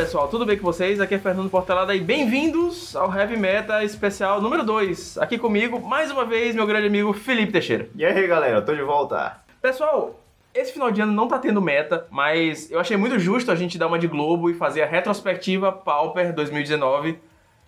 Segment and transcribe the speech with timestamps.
[0.00, 0.98] pessoal, tudo bem com vocês?
[0.98, 5.18] Aqui é Fernando Portelada e bem-vindos ao Heavy Meta especial número 2.
[5.18, 7.86] Aqui comigo, mais uma vez, meu grande amigo Felipe Teixeira.
[7.94, 9.36] E aí, galera, tô de volta.
[9.60, 10.18] Pessoal,
[10.54, 13.76] esse final de ano não tá tendo meta, mas eu achei muito justo a gente
[13.76, 17.18] dar uma de Globo e fazer a retrospectiva Pauper 2019.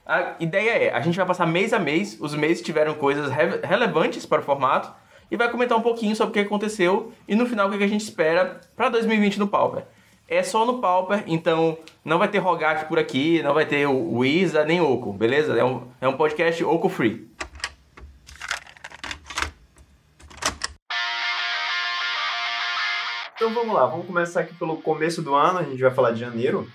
[0.06, 3.60] A ideia é, a gente vai passar mês a mês, os meses tiveram coisas re
[3.62, 4.90] relevantes para o formato,
[5.30, 7.88] e vai comentar um pouquinho sobre o que aconteceu e no final o que a
[7.88, 9.84] gente espera para 2020 no Pauper
[10.28, 14.24] é só no Pauper, então não vai ter Rogak por aqui, não vai ter o
[14.24, 15.58] Isa nem Oco, beleza?
[15.58, 17.30] É um, é um podcast Oco Free.
[23.34, 26.20] Então vamos lá, vamos começar aqui pelo começo do ano, a gente vai falar de
[26.20, 26.70] janeiro,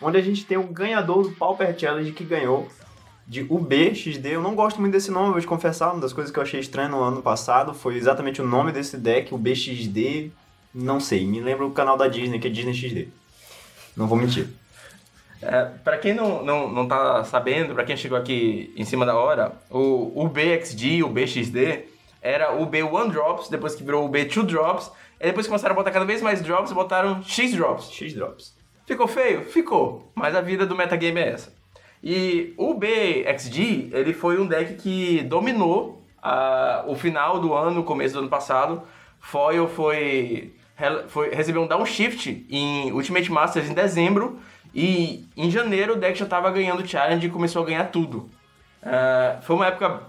[0.00, 2.68] onde a gente tem o ganhador do Pauper Challenge que ganhou
[3.26, 4.34] de UBXD.
[4.34, 6.60] Eu não gosto muito desse nome, vou te confessar, uma das coisas que eu achei
[6.60, 10.30] estranho no ano passado foi exatamente o nome desse deck, o BXD.
[10.74, 13.08] Não sei, me lembra o canal da Disney, que é Disney XD.
[13.96, 14.48] Não vou mentir.
[15.42, 19.16] É, para quem não, não, não tá sabendo, para quem chegou aqui em cima da
[19.16, 21.84] hora, o, BXD, o BXD,
[22.22, 25.50] era o B One Drops, depois que virou o B Two Drops, e depois que
[25.50, 27.90] começaram a botar cada vez mais drops, botaram X Drops.
[27.90, 28.54] X Drops.
[28.86, 29.42] Ficou feio?
[29.42, 30.10] Ficou.
[30.14, 31.52] Mas a vida do metagame é essa.
[32.02, 38.14] E o BXD, ele foi um deck que dominou uh, o final do ano, começo
[38.14, 38.82] do ano passado.
[39.20, 40.52] Foil foi
[41.08, 44.40] foi, recebeu um downshift em Ultimate Masters em dezembro
[44.74, 48.30] e em janeiro o deck já estava ganhando challenge e começou a ganhar tudo.
[48.82, 50.02] Uh, foi uma época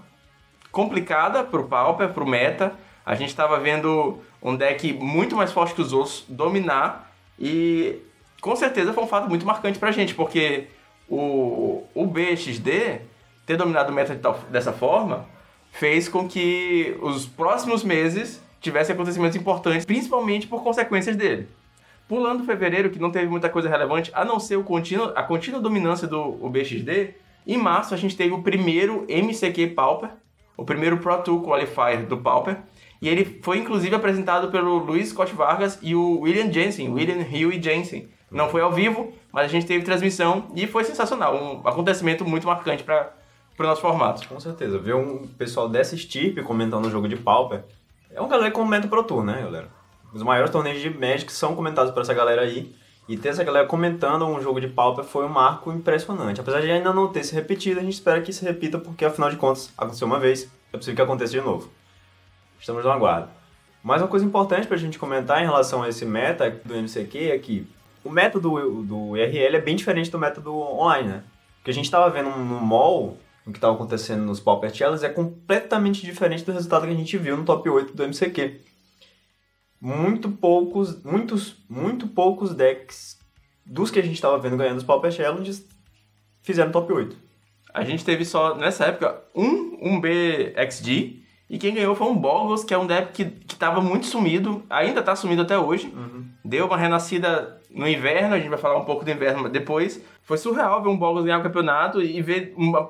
[0.72, 2.72] complicada pro Pauper, pro meta.
[3.06, 8.00] A gente estava vendo um deck muito mais forte que os outros dominar e
[8.40, 10.66] com certeza foi um fato muito marcante pra gente, porque
[11.08, 13.00] o, o BXD
[13.46, 15.26] ter dominado o meta de tal, dessa forma
[15.72, 21.46] fez com que os próximos meses tivesse acontecimentos importantes, principalmente por consequências dele.
[22.08, 26.08] Pulando fevereiro, que não teve muita coisa relevante, a não ser contínuo, a contínua dominância
[26.08, 27.14] do BXD,
[27.46, 30.10] em março a gente teve o primeiro MCQ Pauper,
[30.56, 32.58] o primeiro Pro Tour Qualifier do Pauper,
[33.02, 37.62] e ele foi inclusive apresentado pelo Luiz Scott Vargas e o William Jensen, William Huey
[37.62, 38.08] Jensen.
[38.30, 42.46] Não foi ao vivo, mas a gente teve transmissão e foi sensacional, um acontecimento muito
[42.46, 43.12] marcante para
[43.58, 44.26] o nosso formato.
[44.26, 47.62] Com certeza, ver um pessoal dessa estirpe comentando o jogo de Pauper
[48.14, 49.68] é uma galera que comenta Pro Tour, né, galera?
[50.12, 52.74] Os maiores torneios de Magic são comentados por essa galera aí.
[53.08, 56.40] E ter essa galera comentando um jogo de Pauper foi um marco impressionante.
[56.40, 59.28] Apesar de ainda não ter se repetido, a gente espera que se repita, porque afinal
[59.28, 61.70] de contas, aconteceu uma vez, é possível que aconteça de novo.
[62.58, 63.28] Estamos no aguardo.
[63.82, 67.38] Mas uma coisa importante pra gente comentar em relação a esse meta do MCQ é
[67.38, 67.66] que
[68.02, 71.24] o método do IRL é bem diferente do método online, né?
[71.60, 75.04] O que a gente estava vendo no mall o que estava acontecendo nos Pauper Challenge
[75.04, 78.60] é completamente diferente do resultado que a gente viu no top 8 do MCQ.
[79.80, 83.18] Muito poucos, muitos, muito poucos decks
[83.66, 85.66] dos que a gente estava vendo ganhando os Pauper Challenges
[86.42, 87.16] fizeram top 8.
[87.72, 92.64] A gente teve só, nessa época, um, um BXG, e quem ganhou foi um Boggles,
[92.64, 95.92] que é um deck que, que tava muito sumido, ainda está sumido até hoje.
[95.94, 96.24] Uhum.
[96.44, 100.02] Deu uma renascida no inverno, a gente vai falar um pouco do inverno depois.
[100.22, 102.88] Foi surreal ver um Boggles ganhar o campeonato e ver uma,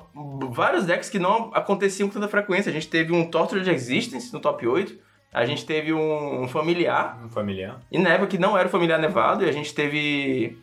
[0.51, 2.69] vários decks que não aconteciam com tanta frequência.
[2.69, 4.97] A gente teve um Tortured Existence no top 8,
[5.33, 7.19] a gente teve um, um familiar.
[7.25, 7.81] Um familiar.
[7.91, 10.57] E na época que não era o familiar nevado, e a gente teve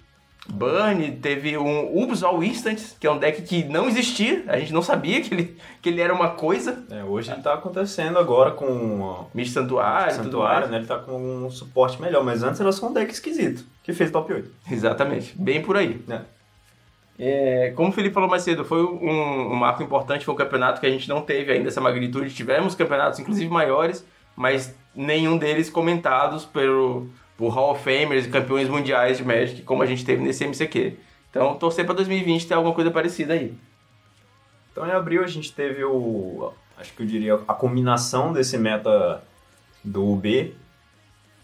[0.49, 4.73] Burn, teve um Ubs All Instant, que é um deck que não existia, a gente
[4.73, 6.85] não sabia que ele, que ele era uma coisa.
[6.91, 10.79] É, hoje ele tá acontecendo agora com Mist Santuário, Santuário né?
[10.79, 14.11] Ele tá com um suporte melhor, mas antes era só um deck esquisito, que fez
[14.11, 14.51] top 8.
[14.71, 16.03] Exatamente, bem por aí.
[16.09, 16.21] É.
[17.19, 20.81] É, como o Felipe falou mais cedo, foi um, um marco importante, foi um campeonato
[20.81, 24.05] que a gente não teve ainda essa magnitude, tivemos campeonatos inclusive maiores,
[24.35, 27.09] mas nenhum deles comentados pelo
[27.43, 30.97] por Hall of Famers e campeões mundiais de Magic, como a gente teve nesse MCQ.
[31.29, 33.53] Então, torcer para 2020 ter alguma coisa parecida aí.
[34.71, 39.25] Então, em abril a gente teve o, acho que eu diria, a combinação desse meta
[39.83, 40.55] do UB.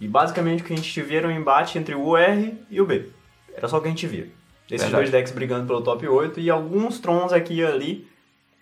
[0.00, 2.86] E basicamente o que a gente via era um embate entre o UR e o
[2.86, 3.10] B.
[3.52, 4.30] Era só o que a gente via.
[4.70, 4.92] Esses Verdade.
[4.92, 8.08] dois decks brigando pelo top 8 e alguns Trons aqui e ali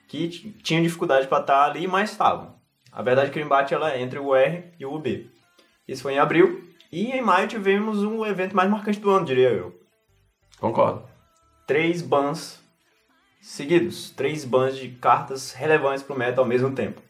[0.08, 0.26] que
[0.62, 2.54] tinham dificuldade para estar ali, mas estavam.
[2.90, 5.30] A verdade é que o embate ela é entre o UR e o UB.
[5.86, 6.66] Isso foi em abril.
[6.96, 9.78] E em maio tivemos um evento mais marcante do ano, diria eu.
[10.58, 11.02] Concordo.
[11.66, 12.58] Três bans
[13.38, 14.08] seguidos.
[14.12, 17.02] Três bans de cartas relevantes pro meta ao mesmo tempo.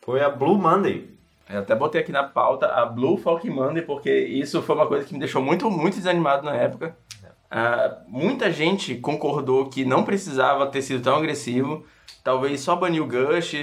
[0.00, 1.08] Foi a Blue Monday.
[1.48, 5.06] Eu até botei aqui na pauta a Blue Falcon Monday, porque isso foi uma coisa
[5.06, 6.96] que me deixou muito, muito desanimado na época.
[7.22, 11.86] Uh, muita gente concordou que não precisava ter sido tão agressivo.
[12.24, 13.54] Talvez só banir o Gush.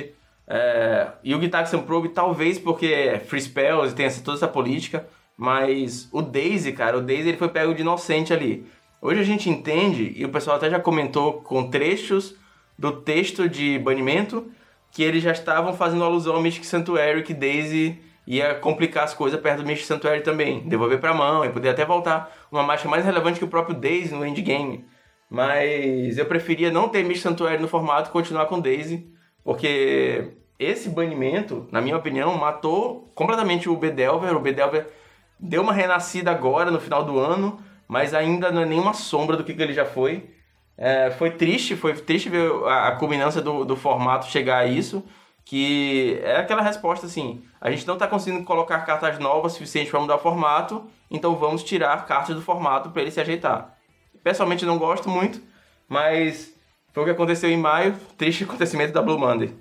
[0.48, 4.48] É, e o Gitaxian Probe, talvez porque é free spells e tem essa, toda essa
[4.48, 5.06] política.
[5.38, 8.66] Mas o Daisy, cara, o Daisy ele foi pego de inocente ali.
[9.02, 12.36] Hoje a gente entende, e o pessoal até já comentou com trechos
[12.78, 14.50] do texto de banimento,
[14.92, 19.40] que eles já estavam fazendo alusão ao Mystic Sanctuary, que Daisy ia complicar as coisas
[19.40, 20.62] perto do Mystic Sanctuary também.
[20.62, 24.14] Devolver pra mão, e poder até voltar uma marcha mais relevante que o próprio Daisy
[24.14, 24.86] no endgame.
[25.30, 29.12] Mas eu preferia não ter Mystic Sanctuary no formato e continuar com Daisy,
[29.44, 34.36] porque esse banimento, na minha opinião, matou completamente o Bedelver.
[34.38, 34.88] O Bedelver
[35.44, 39.44] deu uma renascida agora, no final do ano, mas ainda não é nenhuma sombra do
[39.44, 40.32] que, que ele já foi.
[40.78, 45.04] É, foi triste, foi triste ver a, a culminância do, do formato chegar a isso,
[45.44, 50.00] que é aquela resposta assim, a gente não está conseguindo colocar cartas novas suficiente para
[50.00, 53.78] mudar o formato, então vamos tirar cartas do formato para ele se ajeitar.
[54.24, 55.42] Pessoalmente não gosto muito,
[55.90, 56.56] mas
[56.94, 59.54] foi o que aconteceu em maio, triste acontecimento da Blue Monday.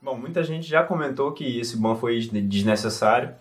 [0.00, 3.34] Bom, muita gente já comentou que esse ban foi desnecessário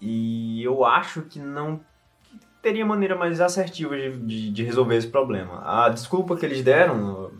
[0.00, 1.80] e eu acho que não
[2.62, 5.62] teria maneira mais assertiva de, de, de, resolver esse problema.
[5.64, 7.30] A desculpa que eles deram,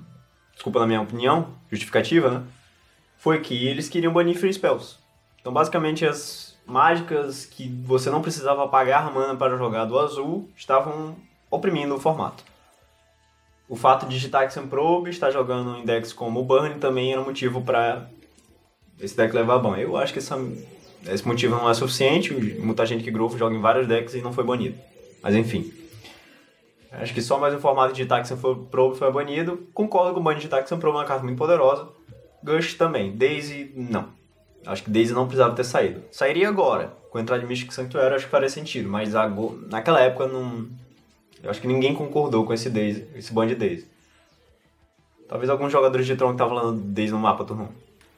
[0.52, 2.42] desculpa na minha opinião, justificativa, né?
[3.18, 4.98] Foi que eles queriam banir free spells.
[5.40, 11.16] Então, basicamente, as mágicas que você não precisava pagar mana para jogar do azul estavam
[11.50, 12.44] oprimindo o formato.
[13.68, 17.62] O fato de Gitaxian Probe estar jogando em decks como o Burn também era motivo
[17.62, 18.08] para
[19.00, 19.76] esse deck levar ban.
[19.76, 20.36] Eu acho que essa,
[21.06, 22.32] esse motivo não é suficiente.
[22.34, 24.76] Muita gente que Growth joga em vários decks e não foi banido.
[25.22, 25.72] Mas enfim.
[26.90, 28.36] Acho que só mais um formato de Taxian
[28.70, 29.66] Probe foi banido.
[29.74, 31.88] Concordo com o ban de Taxian Probe, é uma carta muito poderosa.
[32.42, 33.14] Gush também.
[33.16, 34.08] Daisy, não.
[34.64, 36.02] Acho que Daisy não precisava ter saído.
[36.10, 36.92] Sairia agora.
[37.10, 38.88] Com a entrada de Mystic Sanctuary, acho que faria sentido.
[38.88, 39.12] Mas
[39.68, 40.66] naquela época, não...
[41.42, 43.86] Eu acho que ninguém concordou com esse Daisy, esse ban de Daisy.
[45.28, 47.68] Talvez alguns jogadores de Tron que estavam falando Daisy no mapa turno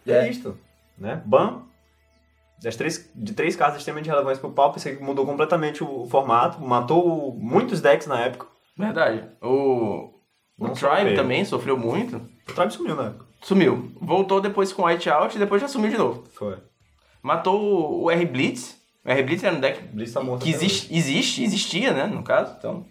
[0.07, 0.11] 1.
[0.11, 0.27] É.
[0.27, 0.57] é isto
[0.99, 1.23] né?
[1.25, 1.63] Ban,
[2.63, 6.61] das três, de três cartas extremamente relevantes pro Pauper, você mudou completamente o, o, formato,
[6.61, 8.47] matou muitos decks na época.
[8.77, 9.29] Verdade.
[9.43, 10.11] O,
[10.59, 12.17] o Tribe também sofreu muito.
[12.17, 13.27] O Tribe sumiu na época.
[13.43, 13.93] Sumiu.
[14.01, 16.25] Voltou depois com White Out e depois já sumiu de novo.
[16.33, 16.59] Foi.
[17.23, 18.77] Matou o R-Blitz.
[19.05, 22.85] O R-Blitz era um deck Blitz tá que existe, existe, existia, né, no caso, então...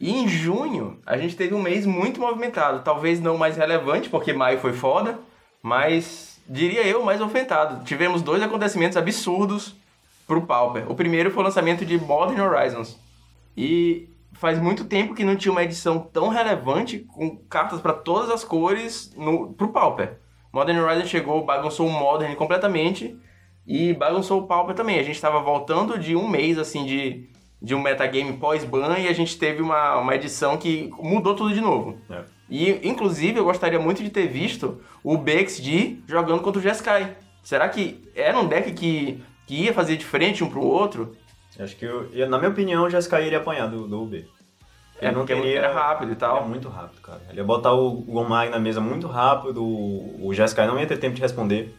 [0.00, 2.84] E em junho, a gente teve um mês muito movimentado.
[2.84, 5.18] Talvez não mais relevante, porque maio foi foda
[5.62, 7.84] mas diria eu mais ofentado.
[7.84, 9.76] Tivemos dois acontecimentos absurdos
[10.26, 10.90] pro Pauper.
[10.90, 12.98] O primeiro foi o lançamento de Modern Horizons.
[13.56, 18.30] E faz muito tempo que não tinha uma edição tão relevante com cartas para todas
[18.30, 20.18] as cores no pro Pauper.
[20.52, 23.18] Modern Horizons chegou, bagunçou o Modern completamente
[23.66, 24.98] e bagunçou o Pauper também.
[24.98, 27.28] A gente estava voltando de um mês assim de,
[27.60, 31.60] de um metagame pós-ban e a gente teve uma, uma edição que mudou tudo de
[31.60, 31.98] novo.
[32.08, 32.37] É.
[32.50, 37.16] E, inclusive, eu gostaria muito de ter visto o BXD jogando contra o Jeskai.
[37.42, 41.16] Será que era um deck que, que ia fazer diferente um pro outro?
[41.58, 44.14] Acho que, eu, na minha opinião, o Jeskai iria apanhar do, do UB.
[44.14, 44.26] Ele
[45.00, 46.44] é, não era rápido e tal.
[46.44, 47.20] É muito rápido, cara.
[47.28, 51.14] Ele ia botar o Gourmag na mesa muito rápido, o Jeskai não ia ter tempo
[51.14, 51.74] de responder.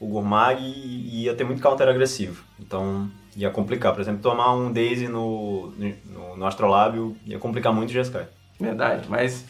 [0.00, 2.44] O Gourmag ia ter muito counter agressivo.
[2.58, 3.92] Então, ia complicar.
[3.92, 5.72] Por exemplo, tomar um Daisy no,
[6.06, 8.26] no, no Astrolábio ia complicar muito o Jeskai.
[8.58, 9.44] Verdade, mas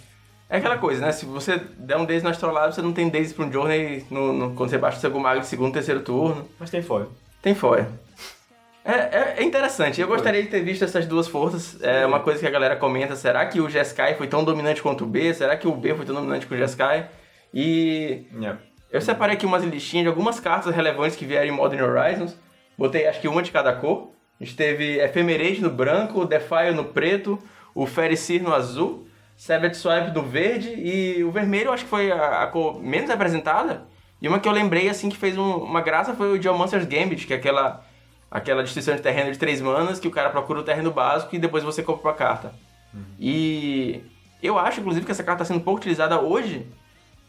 [0.51, 1.13] é aquela coisa, né?
[1.13, 4.33] Se você der um Daisy no Astrolabe, você não tem Daisy pra um Journey no,
[4.33, 6.49] no, quando você baixa o seu Gumago de segundo, terceiro turno.
[6.59, 7.11] Mas tem foil.
[7.43, 7.87] Tem foil.
[8.85, 10.01] É, é, é, interessante.
[10.01, 11.77] Eu gostaria de ter visto essas duas forças.
[11.83, 13.15] É uma coisa que a galera comenta.
[13.15, 15.35] Será que o Jeskai foi tão dominante quanto o B?
[15.35, 17.11] Será que o B foi tão dominante quanto o Jeskai?
[17.53, 18.27] E...
[18.35, 18.59] Yeah.
[18.91, 22.35] Eu separei aqui umas listinhas de algumas cartas relevantes que vieram em Modern Horizons.
[22.79, 24.13] Botei acho que uma de cada cor.
[24.41, 27.39] A gente teve Ephemerate no branco, Defile no preto,
[27.75, 29.08] o Fericir no azul,
[29.39, 33.09] Savage Swipe do verde e o vermelho eu acho que foi a, a, cor menos
[33.09, 33.87] representada.
[34.21, 37.25] E uma que eu lembrei assim que fez um, uma graça foi o Geomancer's Gambit,
[37.25, 37.87] que é aquela
[38.29, 41.39] aquela destruição de terreno de três manas que o cara procura o terreno básico e
[41.39, 42.53] depois você compra a carta.
[42.93, 43.05] Uhum.
[43.17, 44.03] E
[44.43, 46.67] eu acho inclusive que essa carta está sendo pouco utilizada hoje,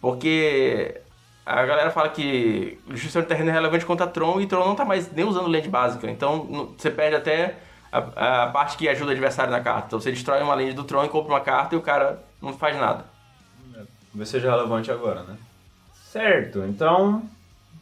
[0.01, 0.99] porque
[1.45, 4.83] a galera fala que destruição de terreno é relevante contra Tron e Tron não está
[4.83, 6.09] mais nem usando land básica.
[6.09, 7.57] Então você perde até
[7.91, 9.87] a, a, parte que ajuda o adversário na carta.
[9.87, 12.53] Então você destrói uma lente do Tron e compra uma carta e o cara não
[12.53, 13.05] faz nada.
[14.11, 15.37] Talvez seja relevante agora, né?
[15.93, 17.23] Certo, então.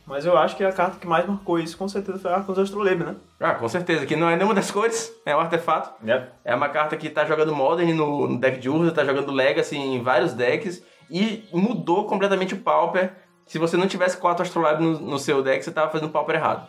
[0.06, 2.58] Mas eu acho que a carta que mais marcou isso com certeza foi a Arcos
[2.58, 3.16] Astrolabe, né?
[3.40, 5.92] Ah, com certeza, que não é nenhuma das cores, é um artefato.
[6.06, 6.30] Yep.
[6.46, 9.76] É uma carta que tá jogando Modern no, no deck de Urza, tá jogando Legacy
[9.76, 13.12] em vários decks e mudou completamente o Pauper.
[13.46, 16.68] Se você não tivesse quatro Astrolabe no, no seu deck, você tava fazendo Pauper errado.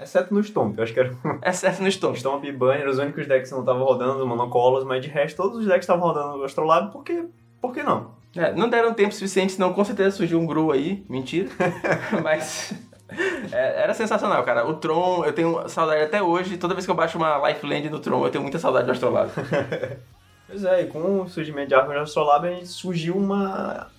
[0.00, 1.12] Exceto no Stomp, eu acho que era.
[1.44, 2.16] Exceto no Stomp.
[2.16, 5.58] Stomp e Banner, os únicos decks que não estavam rodando monocolos, mas de resto todos
[5.58, 7.24] os decks estavam rodando o Astrolabe, porque.
[7.60, 8.12] Por que não?
[8.36, 11.04] É, não deram tempo suficiente, senão com certeza surgiu um Gru aí.
[11.08, 11.48] Mentira.
[12.22, 12.72] mas.
[13.50, 14.68] É, era sensacional, cara.
[14.68, 16.58] O Tron, eu tenho saudade até hoje.
[16.58, 19.32] Toda vez que eu baixo uma Lifeland no Tron, eu tenho muita saudade do Astrolabe.
[20.48, 23.90] Pois é, e com o surgimento de Arkham Astrolabe, a gente surgiu uma...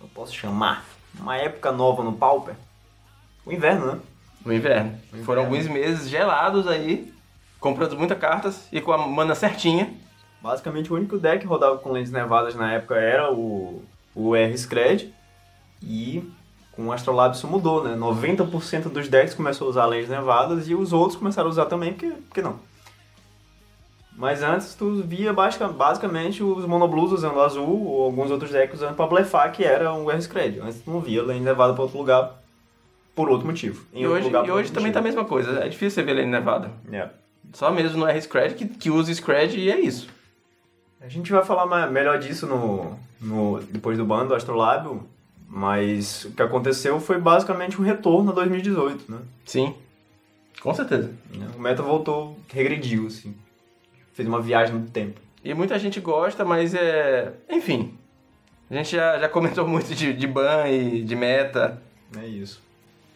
[0.00, 0.84] Eu posso chamar?
[1.18, 2.54] Uma época nova no Pauper.
[3.44, 4.00] O inverno, né?
[4.48, 4.92] No inverno.
[5.12, 5.56] No Foram inverno.
[5.58, 7.12] alguns meses gelados aí,
[7.60, 9.92] comprando muitas cartas e com a mana certinha.
[10.40, 13.82] Basicamente, o único deck que rodava com lentes nevadas na época era o,
[14.14, 15.12] o R-Scred.
[15.82, 16.28] E
[16.72, 17.96] com o Astrolabe isso mudou, né?
[17.96, 21.92] 90% dos decks começou a usar lentes nevadas e os outros começaram a usar também,
[21.92, 22.56] porque, porque não?
[24.16, 28.96] Mas antes tu via basica- basicamente os monoblues usando azul ou alguns outros decks usando
[28.96, 30.60] pra blefar, que era um R-Scred.
[30.60, 32.34] Antes tu não via lente nevada pra outro lugar
[33.18, 33.84] por outro motivo.
[33.92, 35.22] E outro hoje, e hoje também tá a motivo.
[35.22, 35.64] mesma coisa.
[35.64, 36.70] É difícil você ver Lane Nevada.
[37.52, 40.08] Só mesmo no R-Scred que, que usa Scred e é isso.
[41.00, 45.04] A gente vai falar mais, melhor disso no, no, depois do ban do Astrolábio,
[45.48, 49.18] mas o que aconteceu foi basicamente um retorno a 2018, né?
[49.44, 49.74] Sim.
[50.62, 51.10] Com certeza.
[51.56, 53.34] O meta voltou, regrediu, assim.
[54.12, 55.20] Fez uma viagem no tempo.
[55.42, 57.32] E muita gente gosta, mas é.
[57.50, 57.98] Enfim.
[58.70, 61.82] A gente já, já comentou muito de, de ban e de meta.
[62.16, 62.67] É isso.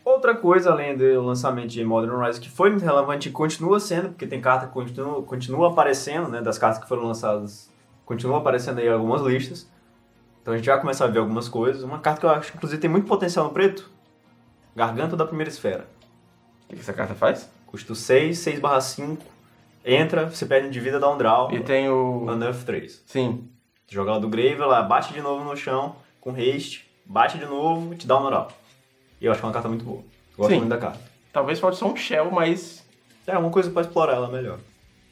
[0.04, 4.08] Outra coisa, além do lançamento de Modern Rise, que foi muito relevante e continua sendo,
[4.08, 6.40] porque tem carta que continua, continua aparecendo, né?
[6.42, 7.70] Das cartas que foram lançadas,
[8.04, 9.70] continua aparecendo aí algumas listas.
[10.40, 11.84] Então a gente vai começar a ver algumas coisas.
[11.84, 13.88] Uma carta que eu acho, inclusive, tem muito potencial no preto.
[14.74, 15.86] Garganta da Primeira Esfera.
[16.64, 17.48] O que que essa carta faz?
[17.66, 19.22] Custo 6, 6 barra 5.
[19.84, 21.52] Entra, você perde de vida, dá um draw.
[21.52, 22.24] E tem o.
[22.26, 23.04] Unearth 3.
[23.06, 23.48] Sim.
[23.88, 27.92] Joga ela do Grave, ela bate de novo no chão, com haste, bate de novo
[27.92, 28.48] e te dá um draw.
[29.22, 30.02] E eu acho que é uma carta muito boa.
[30.36, 30.58] Gosto Sim.
[30.58, 31.00] muito da carta.
[31.32, 32.84] Talvez falte só um shell, mas.
[33.24, 34.58] É, uma coisa pra explorar ela melhor.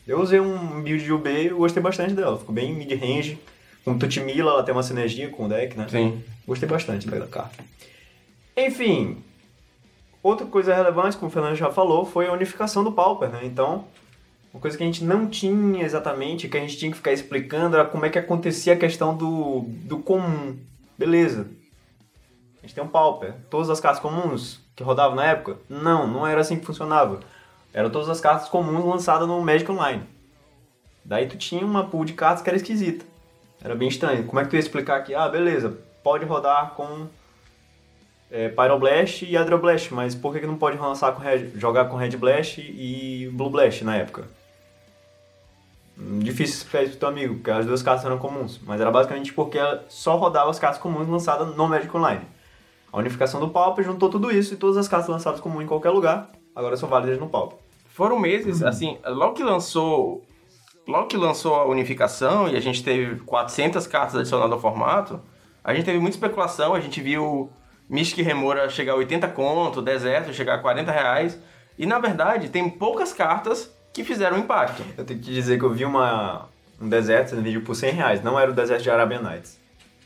[0.07, 2.37] Eu usei um build de UB e eu gostei bastante dela.
[2.37, 3.39] Ficou bem mid-range.
[3.85, 5.87] Com Tutimila, ela tem uma sinergia com o deck, né?
[5.89, 6.23] Sim.
[6.45, 7.65] Gostei bastante da carta.
[8.57, 9.23] Enfim,
[10.23, 13.41] outra coisa relevante, como o Fernando já falou, foi a unificação do Pauper, né?
[13.45, 13.87] Então,
[14.53, 17.77] uma coisa que a gente não tinha exatamente, que a gente tinha que ficar explicando,
[17.77, 20.59] era como é que acontecia a questão do, do comum.
[20.99, 21.47] Beleza.
[22.63, 23.35] A gente tem um Pauper.
[23.49, 25.59] Todas as cartas comuns que rodavam na época?
[25.69, 27.21] Não, não era assim que funcionava.
[27.73, 30.03] Eram todas as cartas comuns lançadas no Magic Online.
[31.05, 33.05] Daí tu tinha uma pool de cartas que era esquisita.
[33.63, 34.25] Era bem estranho.
[34.25, 37.07] Como é que tu ia explicar que, ah, beleza, pode rodar com
[38.31, 41.97] é, Pyroblast e Hydroblast, mas por que, que não pode lançar com Red, jogar com
[41.97, 44.29] Red Blast e Blue Blast na época?
[45.99, 48.91] Hum, Difícil explicar isso pro teu amigo, porque as duas cartas eram comuns, mas era
[48.91, 52.23] basicamente porque só rodava as cartas comuns lançadas no Magic Online.
[52.93, 55.91] A unificação do Pauper juntou tudo isso e todas as cartas lançadas comuns em qualquer
[55.91, 57.59] lugar, agora são válidas no Pauper.
[57.89, 60.25] Foram meses, assim, logo que lançou.
[60.89, 65.21] Logo que lançou a unificação e a gente teve 400 cartas adicionadas ao formato,
[65.63, 67.51] a gente teve muita especulação, a gente viu
[67.89, 71.39] Mystic Remora chegar a 80 conto, Deserto chegar a 40 reais,
[71.79, 74.83] e na verdade tem poucas cartas que fizeram impacto.
[74.97, 76.49] Eu tenho que te dizer que eu vi uma,
[76.81, 79.60] um deserto no vídeo por 100 reais, não era o deserto de Arabian Nights.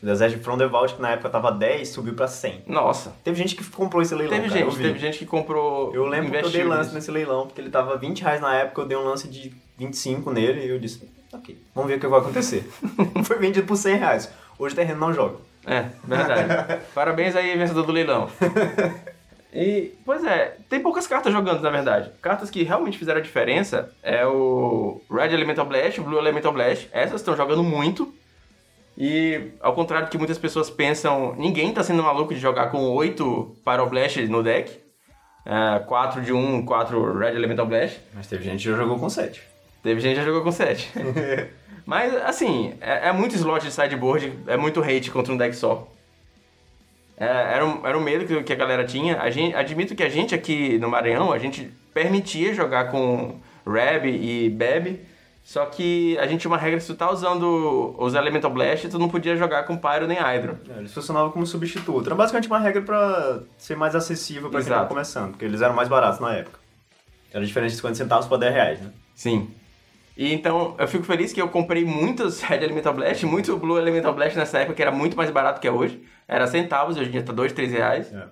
[0.05, 2.65] O de From the Vault, que na época tava 10, subiu pra 100.
[2.67, 5.95] Nossa, Teve gente que comprou esse leilão, teve cara, gente, teve gente que comprou.
[5.95, 6.95] Eu lembro que eu dei lance nisso.
[6.95, 10.31] nesse leilão, porque ele tava 20 reais na época, eu dei um lance de 25
[10.31, 12.69] nele e eu disse, ok, vamos ver o que vai acontecer.
[13.25, 14.31] Foi vendido por 100 reais.
[14.59, 15.37] Hoje o terreno não joga.
[15.67, 16.83] É, verdade.
[16.95, 18.29] Parabéns aí, vencedor do leilão.
[19.57, 22.11] E, pois é, tem poucas cartas jogando, na verdade.
[22.21, 26.89] Cartas que realmente fizeram a diferença é o Red Elemental Blast, o Blue Elemental Blast.
[26.91, 28.13] Essas estão jogando muito.
[28.97, 32.91] E, ao contrário do que muitas pessoas pensam, ninguém tá sendo maluco de jogar com
[32.91, 34.85] 8 Pyroblast no deck.
[35.87, 38.01] 4 de 1, 4 Red Elemental Blast.
[38.15, 39.43] Mas teve gente que já jogou com 7.
[39.83, 40.91] Teve gente que já jogou com 7.
[41.85, 45.87] Mas, assim, é, é muito slot de sideboard, é muito hate contra um deck só.
[47.17, 49.21] É, era, um, era um medo que, que a galera tinha.
[49.21, 54.07] A gente, admito que a gente aqui no Maranhão, a gente permitia jogar com Reb
[54.07, 55.01] e Beb,
[55.45, 58.99] só que a gente tinha uma regra se tu tá usando os Elemental Blast, tu
[58.99, 60.59] não podia jogar com Pyro nem Hydro.
[60.75, 62.07] É, Eles funcionavam como substituto.
[62.07, 65.75] Era basicamente uma regra pra ser mais acessível pra quem tava começando, porque eles eram
[65.75, 66.59] mais baratos na época.
[67.31, 68.91] Era diferente de 50 centavos pra 10 reais, né?
[69.15, 69.51] Sim.
[70.17, 74.15] E então, eu fico feliz que eu comprei muitos Red Elemental Blast, muito Blue Elemental
[74.15, 76.03] Blast nessa época, que era muito mais barato que é hoje.
[76.27, 78.11] Era centavos, hoje em dia tá 2, 3 reais.
[78.15, 78.25] É.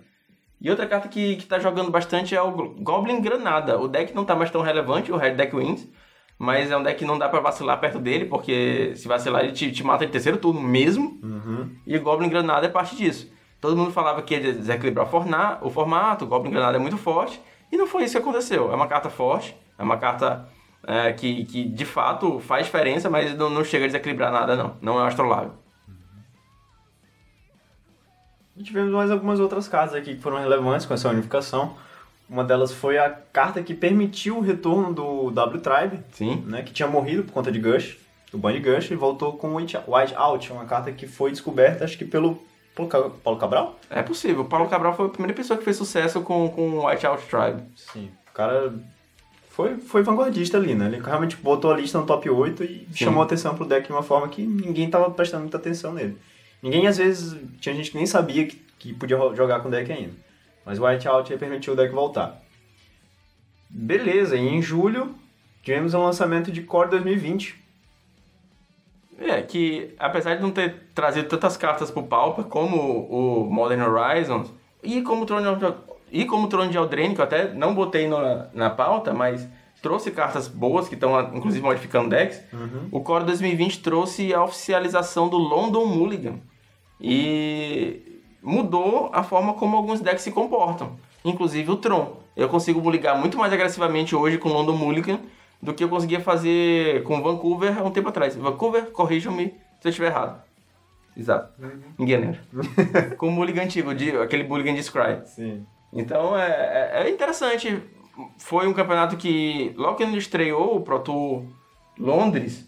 [0.63, 3.79] E outra carta que, que tá jogando bastante é o Goblin Granada.
[3.79, 5.87] O deck não tá mais tão relevante, o Red Deck Wins.
[6.43, 9.53] Mas é um deck que não dá pra vacilar perto dele, porque se vacilar ele
[9.53, 11.21] te, te mata de terceiro turno mesmo.
[11.23, 11.71] Uhum.
[11.87, 13.33] E o Goblin Granada é parte disso.
[13.61, 17.41] Todo mundo falava que ia desequilibrar o, formato, o Goblin Granada é muito forte.
[17.71, 18.73] E não foi isso que aconteceu.
[18.73, 20.49] É uma carta forte, é uma carta
[20.85, 24.77] é, que, que de fato faz diferença, mas não, não chega a desequilibrar nada não.
[24.83, 25.53] Não é um astrolábio.
[28.57, 31.77] E tivemos mais algumas outras cartas aqui que foram relevantes com essa unificação.
[32.33, 36.43] Uma delas foi a carta que permitiu o retorno do W-Tribe, Sim.
[36.47, 37.99] né, que tinha morrido por conta de Gush,
[38.33, 39.77] do ban de Gush, e voltou com o White
[40.17, 42.43] Out, uma carta que foi descoberta, acho que pelo
[42.75, 43.79] Paulo Ca- Paulo Cabral?
[43.91, 44.41] É possível.
[44.41, 47.23] O Paulo Cabral foi a primeira pessoa que fez sucesso com, com o White Out
[47.29, 47.63] Tribe.
[47.77, 48.11] Sim.
[48.31, 48.73] O cara
[49.51, 50.87] foi, foi vanguardista ali, né?
[50.87, 54.03] Ele realmente botou a lista no top 8 e chamou atenção pro deck de uma
[54.03, 56.17] forma que ninguém tava prestando muita atenção nele.
[56.63, 59.93] Ninguém, às vezes, tinha gente que nem sabia que, que podia jogar com o deck
[59.93, 60.15] ainda.
[60.65, 62.41] Mas o White Out aí permitiu o deck voltar.
[63.69, 65.15] Beleza, e em julho
[65.63, 67.63] tivemos o lançamento de Core 2020.
[69.19, 74.53] É, que apesar de não ter trazido tantas cartas pro Pauper como o Modern Horizons
[74.83, 75.65] e como o Throne of,
[76.11, 79.49] e como o de Eldraine, que eu até não botei na, na pauta, mas
[79.81, 82.43] trouxe cartas boas que estão inclusive modificando decks.
[82.91, 86.41] O Core 2020 trouxe a oficialização do London Mulligan
[87.01, 88.12] e
[88.43, 92.17] mudou a forma como alguns decks se comportam, inclusive o Tron.
[92.37, 95.21] Eu consigo ligar muito mais agressivamente hoje com o London Mulligan
[95.61, 98.35] do que eu conseguia fazer com Vancouver há um tempo atrás.
[98.35, 100.43] Vancouver, corrijam-me se eu estiver errado.
[101.17, 101.53] Exato.
[101.99, 102.41] Ninguém lembra.
[103.17, 105.21] com o Mulligan antigo, de, aquele Mulligan de Scry.
[105.27, 105.65] Sim.
[105.93, 107.81] Então é, é- é interessante.
[108.39, 111.45] Foi um campeonato que, logo que ele estreou, o Pro Tour
[111.99, 112.67] Londres,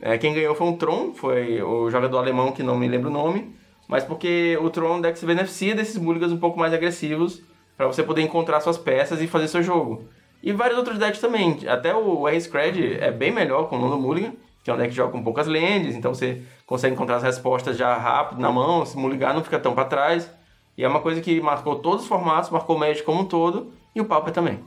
[0.00, 3.12] é, quem ganhou foi um Tron, foi o jogador alemão que não me lembro o
[3.12, 3.54] nome,
[3.92, 7.42] mas porque o Tron deck se beneficia desses mulligans um pouco mais agressivos
[7.76, 10.08] para você poder encontrar suas peças e fazer seu jogo.
[10.42, 11.58] E vários outros decks também.
[11.68, 14.32] Até o R-Scred é bem melhor com o Londo Mulligan,
[14.64, 17.76] que é um deck que joga com poucas lands, então você consegue encontrar as respostas
[17.76, 20.30] já rápido na mão, se mulligar não fica tão para trás.
[20.74, 23.74] E é uma coisa que marcou todos os formatos, marcou o Magic como um todo,
[23.94, 24.58] e o Pauper também.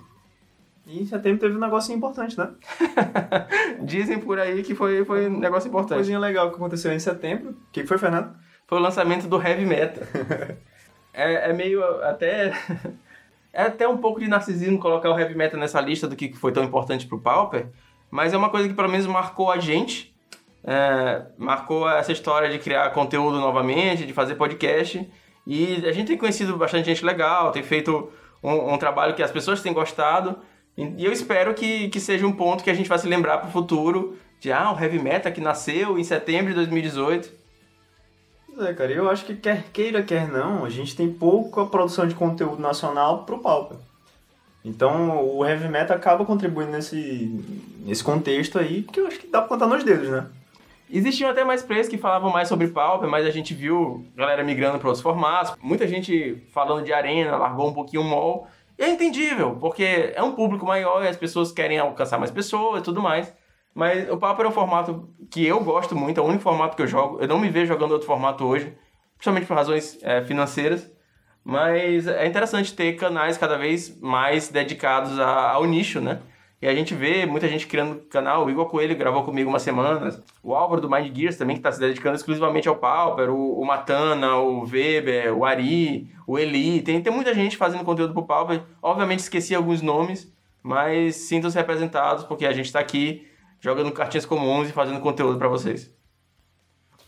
[0.85, 2.51] E em setembro teve um negocinho importante, né?
[3.81, 5.95] Dizem por aí que foi, foi um negócio importante.
[5.95, 7.53] Coisinha legal que aconteceu em setembro.
[7.53, 8.44] O que foi, Fernando?
[8.67, 10.03] Foi o lançamento do Heavy Metal.
[11.13, 12.51] é, é meio até...
[13.57, 16.51] É até um pouco de narcisismo colocar o Heavy Metal nessa lista do que foi
[16.51, 17.67] tão importante pro Pauper,
[18.11, 20.13] mas é uma coisa que pelo menos marcou a gente,
[20.61, 25.09] é, marcou essa história de criar conteúdo novamente, de fazer podcast,
[25.47, 28.11] e a gente tem conhecido bastante gente legal, tem feito
[28.43, 30.37] um, um trabalho que as pessoas têm gostado,
[30.77, 33.49] e eu espero que, que seja um ponto que a gente vai se lembrar pro
[33.51, 37.31] futuro, de ah, o Heavy Metal que nasceu em setembro de 2018,
[38.55, 42.07] Pois é, cara, eu acho que quer queira, quer não, a gente tem pouca produção
[42.07, 43.77] de conteúdo nacional pro Pauper.
[44.63, 47.43] Então o heavy metal acaba contribuindo nesse,
[47.85, 50.27] nesse contexto aí, porque eu acho que dá pra contar nos dedos, né?
[50.89, 54.79] Existiam até mais players que falavam mais sobre Pauper, mas a gente viu galera migrando
[54.79, 55.53] para outros formatos.
[55.61, 58.47] Muita gente falando de arena, largou um pouquinho o mall.
[58.77, 62.81] E é entendível, porque é um público maior e as pessoas querem alcançar mais pessoas
[62.81, 63.33] e tudo mais.
[63.75, 66.81] Mas o Pauper é um formato que eu gosto muito, é o único formato que
[66.81, 67.19] eu jogo.
[67.19, 68.73] Eu não me vejo jogando outro formato hoje,
[69.17, 70.89] principalmente por razões é, financeiras.
[71.43, 76.19] Mas é interessante ter canais cada vez mais dedicados a- ao nicho, né?
[76.61, 78.45] E a gente vê muita gente criando canal.
[78.45, 80.23] O Igor Coelho gravou comigo umas semanas.
[80.41, 83.29] O Álvaro do Mind Gears também, que está se dedicando exclusivamente ao Pauper.
[83.29, 86.81] O, o Matana, o Weber, o Ari, o Eli.
[86.81, 88.63] Tem, tem muita gente fazendo conteúdo pro Pauper.
[88.81, 90.33] Obviamente esqueci alguns nomes,
[90.63, 93.27] mas sintam-se representados porque a gente está aqui
[93.65, 95.91] jogando cartinhas comuns e fazendo conteúdo para vocês.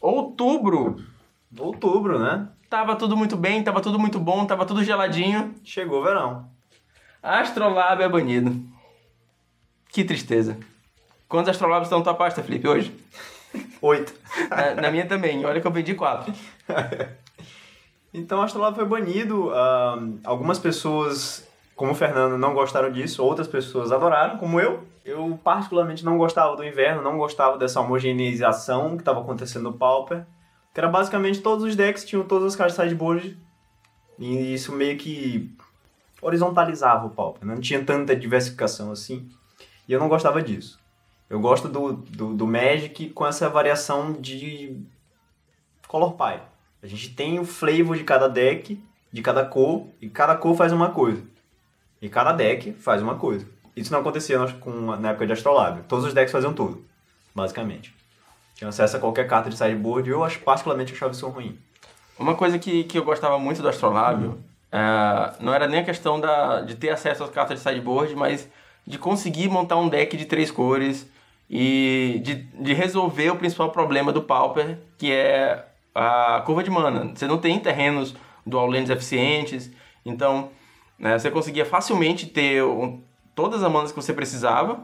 [0.02, 0.96] Outubro.
[1.56, 2.50] Outubro, né?
[2.68, 5.54] Tava tudo muito bem, tava tudo muito bom, tava tudo geladinho.
[5.64, 6.50] Chegou o verão.
[7.22, 8.60] Astrolab é banido.
[9.90, 10.58] Que tristeza.
[11.30, 12.92] Quantos Astrolabs estão na tua pasta, Felipe, hoje?
[13.80, 14.16] Oito.
[14.50, 15.46] Na, na minha também.
[15.46, 16.34] Olha que eu vendi quatro.
[18.14, 19.52] Então, o Astrolab foi banido.
[19.54, 23.24] ah, algumas pessoas, como o Fernando, não gostaram disso.
[23.24, 24.88] Outras pessoas adoraram, como eu.
[25.08, 27.02] Eu, particularmente, não gostava do inverno.
[27.02, 30.26] Não gostava dessa homogeneização que estava acontecendo no Pauper.
[30.74, 33.38] Que era basicamente todos os decks tinham todas as cartas de sideboard.
[34.20, 35.56] E isso meio que
[36.22, 37.48] horizontalizava o Pauper.
[37.48, 39.30] Não tinha tanta diversificação assim.
[39.88, 40.78] E eu não gostava disso.
[41.30, 44.78] Eu gosto do, do, do Magic com essa variação de
[45.88, 46.42] color pie.
[46.84, 48.78] A gente tem o flavor de cada deck,
[49.10, 51.24] de cada cor, e cada cor faz uma coisa.
[52.02, 53.48] E cada deck faz uma coisa.
[53.78, 55.82] Isso não acontecia na- com, na época de Astrolabe.
[55.88, 56.84] Todos os decks faziam tudo,
[57.36, 57.94] basicamente.
[58.56, 61.58] Tinha acesso a qualquer carta de sideboard e eu acho, particularmente achava isso ruim.
[62.18, 64.40] Uma coisa que, que eu gostava muito do Astrolábio
[64.72, 68.48] é, não era nem a questão da, de ter acesso às cartas de sideboard, mas
[68.86, 71.08] de conseguir montar um deck de três cores
[71.50, 75.64] e de, de resolver o principal problema do Pauper, que é
[75.94, 77.12] a curva de mana.
[77.16, 79.70] Você não tem terrenos dual lands eficientes,
[80.06, 80.50] então
[80.98, 83.02] né, você conseguia facilmente ter um-
[83.38, 84.80] todas as manas que você precisava,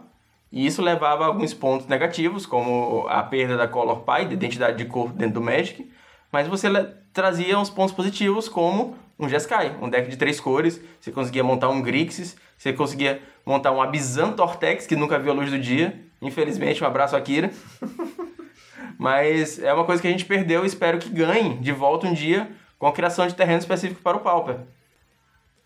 [0.51, 4.77] e isso levava a alguns pontos negativos, como a perda da color pie, da identidade
[4.77, 5.91] de cor dentro do Magic,
[6.31, 6.69] mas você
[7.11, 10.79] trazia uns pontos positivos, como um Jeskai, um deck de três cores.
[10.99, 15.35] Você conseguia montar um Grixis, você conseguia montar um Abizan Tortex, que nunca viu a
[15.35, 15.99] luz do dia.
[16.21, 17.51] Infelizmente, um abraço, Akira.
[18.99, 22.13] Mas é uma coisa que a gente perdeu e espero que ganhe de volta um
[22.13, 24.57] dia com a criação de terreno específico para o Pauper.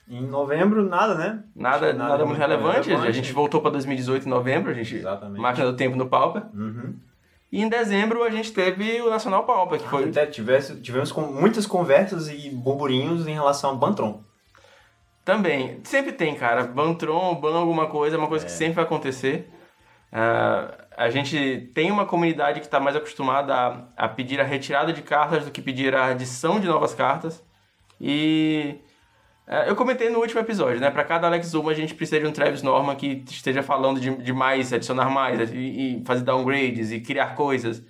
[0.10, 1.44] Em novembro, nada, né?
[1.56, 2.90] Nada, nada, nada muito relevante.
[2.90, 3.10] relevante.
[3.10, 5.42] A gente voltou para 2018 em novembro, a gente Exatamente.
[5.42, 6.44] máquina do tempo no Pauper.
[6.54, 6.96] Uhum.
[7.52, 10.06] E em dezembro a gente teve o Nacional Pauper, que foi...
[10.06, 14.24] Até tivesse, tivemos com muitas conversas e burburinhos em relação ao Bantron.
[15.26, 15.82] Também.
[15.84, 16.64] Sempre tem, cara.
[16.64, 18.48] Bantron, ban alguma coisa, é uma coisa é.
[18.48, 19.50] que sempre vai acontecer.
[20.12, 24.94] Uh, a gente tem uma comunidade que está mais acostumada a, a, pedir a retirada
[24.94, 27.44] de cartas do que pedir a adição de novas cartas.
[28.00, 28.80] E
[29.68, 30.92] eu comentei no último episódio, né?
[30.92, 34.14] Para cada Alex Zuma a gente precisa de um Travis Norman que esteja falando de,
[34.18, 37.82] de mais, adicionar mais, e, e, fazer downgrades e criar coisas.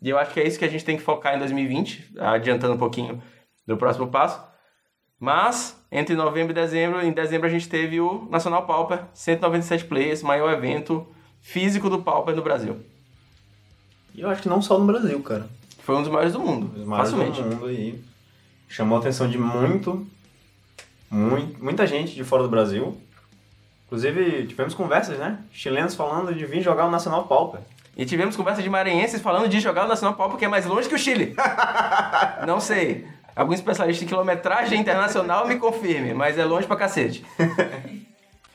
[0.00, 2.74] E eu acho que é isso que a gente tem que focar em 2020, adiantando
[2.74, 3.22] um pouquinho
[3.66, 4.42] do próximo passo.
[5.20, 10.22] Mas, entre novembro e dezembro, em dezembro a gente teve o Nacional Pauper, 197 players,
[10.22, 11.06] maior evento
[11.40, 12.80] físico do Pauper no Brasil.
[14.14, 15.46] E eu acho que não só no Brasil, cara.
[15.78, 16.86] Foi um dos maiores do mundo.
[16.86, 17.42] Maiores facilmente.
[17.42, 18.02] do mundo e
[18.68, 20.06] chamou a atenção de muito,
[21.12, 22.98] muito, muita gente de fora do Brasil.
[23.86, 25.38] Inclusive, tivemos conversas, né?
[25.52, 27.60] Chilenos falando de vir jogar o Nacional Pauper.
[27.94, 30.88] E tivemos conversas de maranhenses falando de jogar o Nacional Pauper, que é mais longe
[30.88, 31.36] que o Chile.
[32.46, 33.06] não sei.
[33.36, 37.24] Algum especialista em quilometragem internacional me confirme, mas é longe pra cacete.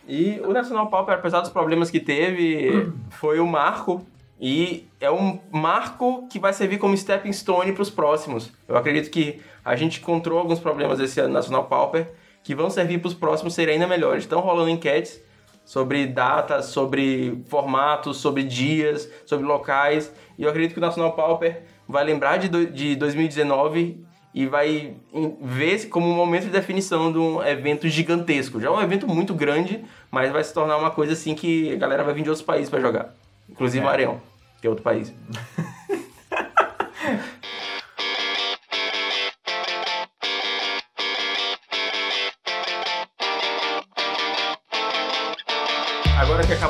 [0.10, 4.08] E o Nacional Pauper, apesar dos problemas que teve, foi um marco
[4.40, 8.50] e é um marco que vai servir como stepping stone para os próximos.
[8.70, 12.08] Eu acredito que a gente encontrou alguns problemas esse ano no Nacional Pauper
[12.48, 14.24] que vão servir para os próximos serem ainda melhores.
[14.24, 15.22] Estão rolando enquetes
[15.66, 20.14] sobre datas, sobre formatos, sobre dias, sobre locais.
[20.40, 24.02] E eu acredito que o Nacional Pauper vai lembrar de, do, de 2019
[24.34, 24.96] e vai
[25.42, 28.62] ver como um momento de definição de um evento gigantesco.
[28.62, 31.76] Já é um evento muito grande, mas vai se tornar uma coisa assim que a
[31.76, 33.14] galera vai vir de outros países para jogar.
[33.50, 33.86] Inclusive é.
[33.86, 34.22] Maranhão,
[34.62, 35.14] que é outro país.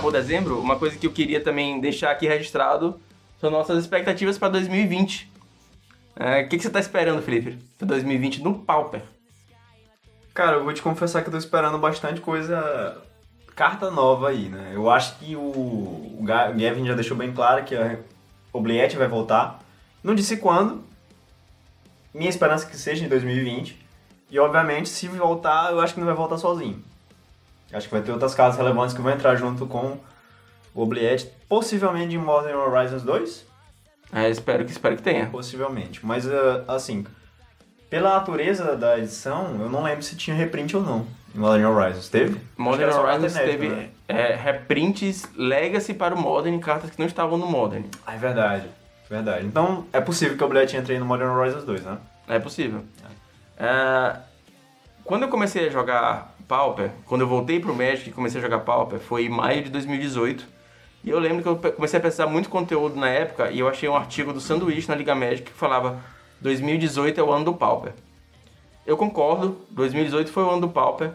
[0.07, 2.99] acabou dezembro, uma coisa que eu queria também deixar aqui registrado
[3.39, 5.31] são nossas expectativas para 2020.
[6.15, 9.03] É, o que, que você está esperando, Felipe, para 2020 no Pauper?
[10.33, 13.01] Cara, eu vou te confessar que eu tô esperando bastante coisa.
[13.55, 14.71] Carta nova aí, né?
[14.73, 17.97] Eu acho que o, o Gavin já deixou bem claro que a
[18.53, 19.59] Obliette vai voltar.
[20.03, 20.83] Não disse quando.
[22.13, 23.77] Minha esperança é que seja em 2020.
[24.29, 26.83] E obviamente, se voltar, eu acho que não vai voltar sozinho.
[27.71, 29.97] Acho que vai ter outras casas relevantes que vão entrar junto com
[30.73, 33.45] o Obliette, possivelmente em Modern Horizons 2.
[34.13, 35.25] É, espero que espero que tenha.
[35.27, 36.05] Possivelmente.
[36.05, 37.05] Mas, uh, assim,
[37.89, 41.05] pela natureza da edição, eu não lembro se tinha reprint ou não
[41.37, 42.09] em Modern Horizons.
[42.09, 42.41] Teve?
[42.57, 43.89] Modern Horizons teve né?
[44.07, 47.85] é, reprints Legacy para o Modern, cartas que não estavam no Modern.
[48.05, 48.67] Ah, é verdade.
[49.09, 49.45] Verdade.
[49.45, 51.97] Então, é possível que o Obliette entre no Modern Horizons 2, né?
[52.27, 52.83] É possível.
[53.57, 53.65] É.
[53.65, 54.15] É,
[55.03, 58.59] quando eu comecei a jogar Pauper, quando eu voltei pro Magic e comecei a jogar
[58.59, 60.45] Pauper, foi em maio de 2018.
[61.03, 63.87] E eu lembro que eu comecei a pesquisar muito conteúdo na época e eu achei
[63.87, 66.01] um artigo do Sanduíche na Liga Médica que falava
[66.41, 67.93] 2018 é o ano do Pauper.
[68.85, 71.11] Eu concordo, 2018 foi o ano do Pauper.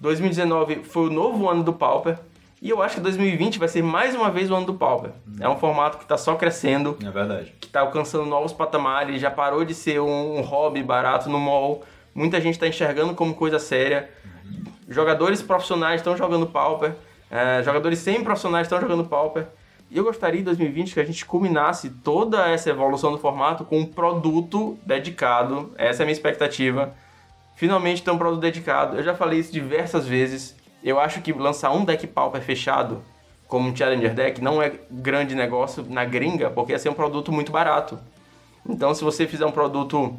[0.00, 2.18] 2019 foi o novo ano do Pauper.
[2.60, 5.10] E eu acho que 2020 vai ser mais uma vez o ano do Pauper.
[5.26, 5.36] Uhum.
[5.40, 6.96] É um formato que está só crescendo.
[7.04, 7.54] É verdade.
[7.60, 11.84] Que está alcançando novos patamares, já parou de ser um, hobby barato no mall.
[12.14, 14.10] Muita gente está enxergando como coisa séria.
[14.24, 14.30] Uhum.
[14.88, 16.94] Jogadores profissionais estão jogando Pauper.
[17.30, 19.46] É, jogadores semi-profissionais estão jogando Pauper.
[19.90, 23.78] E eu gostaria em 2020 que a gente culminasse toda essa evolução do formato com
[23.78, 25.72] um produto dedicado.
[25.76, 26.94] Essa é a minha expectativa.
[27.54, 28.96] Finalmente ter um produto dedicado.
[28.96, 30.56] Eu já falei isso diversas vezes.
[30.82, 33.02] Eu acho que lançar um deck Pauper fechado
[33.48, 37.30] como um Challenger Deck não é grande negócio na gringa, porque ia ser um produto
[37.32, 37.98] muito barato.
[38.68, 40.18] Então, se você fizer um produto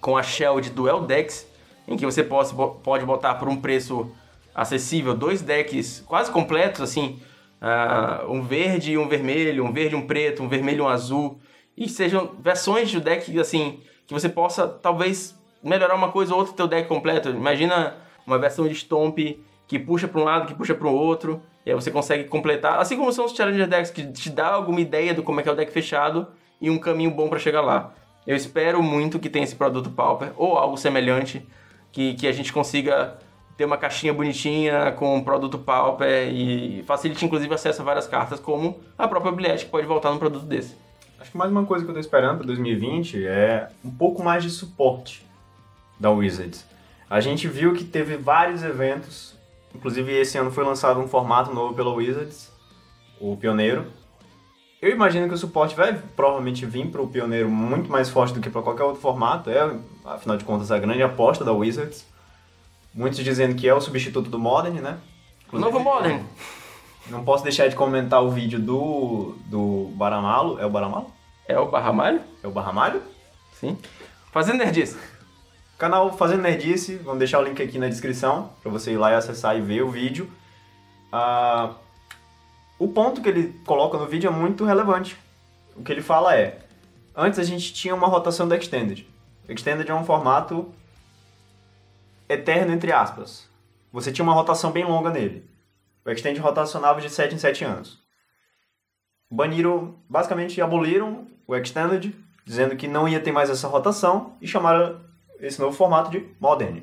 [0.00, 1.46] com a shell de Duel Decks,
[1.90, 4.10] em que você pode, pode botar por um preço
[4.54, 7.20] acessível, dois decks quase completos, assim,
[7.60, 10.88] uh, um verde e um vermelho, um verde e um preto, um vermelho e um
[10.88, 11.40] azul,
[11.76, 16.52] e sejam versões do deck, assim, que você possa, talvez, melhorar uma coisa ou outra
[16.52, 17.28] do teu deck completo.
[17.30, 19.18] Imagina uma versão de Stomp
[19.66, 22.78] que puxa para um lado, que puxa para o outro, e aí você consegue completar,
[22.78, 25.48] assim como são os Challenger Decks, que te dá alguma ideia do como é que
[25.48, 26.26] é o deck fechado
[26.60, 27.92] e um caminho bom para chegar lá.
[28.26, 31.46] Eu espero muito que tenha esse produto Pauper, ou algo semelhante,
[31.92, 33.18] que, que a gente consiga
[33.56, 38.40] ter uma caixinha bonitinha com um produto Pauper e facilite inclusive acesso a várias cartas,
[38.40, 40.74] como a própria bilhete que pode voltar num produto desse.
[41.20, 44.42] Acho que mais uma coisa que eu tô esperando para 2020 é um pouco mais
[44.42, 45.26] de suporte
[45.98, 46.64] da Wizards.
[47.10, 49.36] A gente viu que teve vários eventos,
[49.74, 52.50] inclusive esse ano foi lançado um formato novo pela Wizards,
[53.20, 53.84] o Pioneiro.
[54.80, 58.40] Eu imagino que o suporte vai provavelmente vir para o Pioneiro muito mais forte do
[58.40, 62.06] que para qualquer outro formato, é, afinal de contas, a grande aposta da Wizards.
[62.94, 64.98] Muitos dizendo que é o substituto do Modern, né?
[65.52, 66.24] O novo Modern.
[67.08, 70.58] Não posso deixar de comentar o vídeo do, do Baramalo.
[70.58, 71.12] É o Baramalo?
[71.46, 72.20] É o Barramalho?
[72.42, 73.02] É o Barramalho?
[73.52, 73.76] Sim.
[74.32, 74.96] Fazendo Nerdice.
[75.76, 79.14] Canal Fazendo Nerdice, vamos deixar o link aqui na descrição para você ir lá e
[79.14, 80.30] acessar e ver o vídeo.
[81.12, 81.74] Ah,
[82.80, 85.14] o ponto que ele coloca no vídeo é muito relevante.
[85.76, 86.60] O que ele fala é:
[87.14, 89.06] antes a gente tinha uma rotação do Extended.
[89.46, 90.72] Extended é um formato
[92.26, 93.46] eterno, entre aspas.
[93.92, 95.44] Você tinha uma rotação bem longa nele.
[96.06, 97.98] O Extended rotacionava de 7 em 7 anos.
[99.30, 102.16] Baniram, basicamente aboliram o Extended,
[102.46, 104.98] dizendo que não ia ter mais essa rotação e chamaram
[105.38, 106.80] esse novo formato de Modern.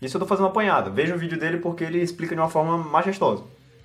[0.00, 0.92] Isso eu tô fazendo apanhado.
[0.92, 3.42] Veja o vídeo dele porque ele explica de uma forma majestosa.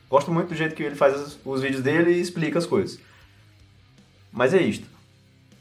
[0.09, 2.99] Gosto muito do jeito que ele faz os vídeos dele e explica as coisas.
[4.31, 4.87] Mas é isto.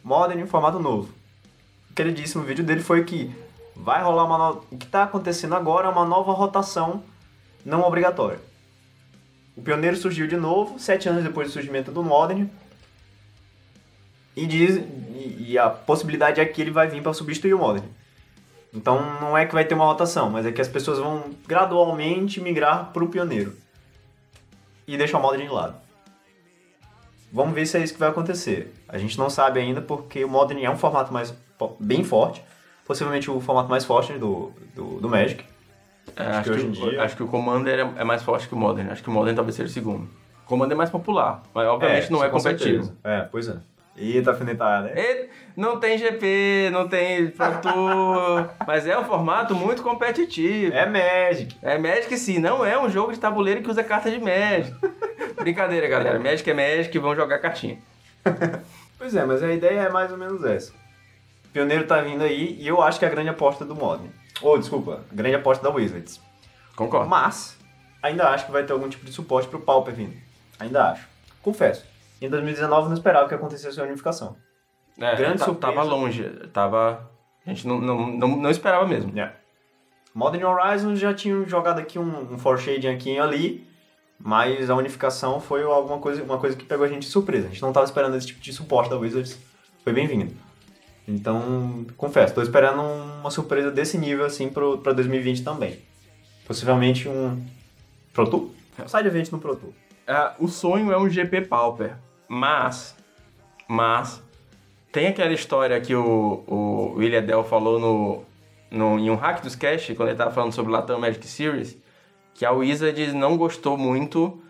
[0.04, 1.12] Modern em formato novo.
[1.90, 3.34] O que ele disse no vídeo dele foi que
[3.74, 4.64] vai rolar uma no...
[4.70, 7.02] o que está acontecendo agora é uma nova rotação
[7.64, 8.38] não obrigatória.
[9.56, 12.46] O pioneiro surgiu de novo, sete anos depois do surgimento do Modern.
[14.36, 14.80] E, diz,
[15.38, 17.86] e a possibilidade é que ele vai vir para substituir o Modern.
[18.72, 22.40] Então não é que vai ter uma rotação, mas é que as pessoas vão gradualmente
[22.40, 23.56] migrar para o pioneiro.
[24.86, 25.74] E deixar o Modern de lado.
[27.32, 28.72] Vamos ver se é isso que vai acontecer.
[28.88, 31.34] A gente não sabe ainda porque o Modern é um formato mais
[31.80, 32.42] bem forte.
[32.86, 35.44] Possivelmente o formato mais forte do, do, do Magic.
[36.14, 37.02] É, acho, que hoje em dia...
[37.02, 38.90] acho que o Commander é, é mais forte que o Modern.
[38.90, 40.04] Acho que o Modern talvez seja o segundo.
[40.44, 42.92] O Commander é mais popular, mas obviamente É, não é competitivo.
[43.02, 43.56] É, pois é.
[43.96, 44.92] Eita, alfinetada, né?
[44.94, 50.74] Ele não tem GP, não tem Pro Tour, mas é um formato muito competitivo.
[50.74, 51.56] É Magic.
[51.62, 54.74] É Magic sim, não é um jogo de tabuleiro que usa carta de Magic.
[55.40, 56.18] Brincadeira, galera.
[56.18, 57.78] Magic é Magic, vão jogar cartinha.
[58.98, 60.72] Pois é, mas a ideia é mais ou menos essa.
[61.44, 64.08] O Pioneiro tá vindo aí e eu acho que é a grande aposta do Modern.
[64.40, 66.18] Ou, desculpa, a grande aposta da Wizards.
[66.74, 67.06] Concordo.
[67.06, 67.58] Mas,
[68.02, 70.16] ainda acho que vai ter algum tipo de suporte pro Pauper vindo.
[70.58, 71.06] Ainda acho.
[71.42, 71.84] Confesso.
[72.20, 74.36] Em 2019 não esperava que acontecesse a unificação.
[74.98, 75.74] É, grande surpresa.
[75.74, 77.10] Tava longe, tava...
[77.46, 79.16] A gente não, não, não, não esperava mesmo.
[79.18, 79.32] É.
[80.14, 83.66] Modern Horizons já tinham jogado aqui um, um for shading aqui e ali,
[84.18, 87.46] mas a unificação foi alguma coisa, uma coisa que pegou a gente de surpresa.
[87.46, 89.38] A gente não estava esperando esse tipo de suporte da Wizards.
[89.84, 90.34] Foi bem-vindo.
[91.06, 92.80] Então, confesso, estou esperando
[93.20, 95.78] uma surpresa desse nível assim para 2020 também.
[96.46, 97.44] Possivelmente um
[98.12, 98.50] Pro Tour?
[98.86, 99.72] Side event no Pro Tour.
[100.06, 101.96] Ah, o sonho é um GP Pauper,
[102.28, 102.94] mas,
[103.66, 104.22] mas,
[104.92, 108.24] tem aquela história que o, o William Dell falou no,
[108.70, 111.76] no, em um hack dos Cash, quando ele tava falando sobre o Latam Magic Series,
[112.34, 114.40] que a Wizards não gostou muito